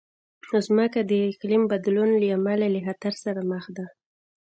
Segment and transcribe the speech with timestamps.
[0.77, 3.85] مځکه د اقلیم بدلون له امله له خطر سره مخ ده.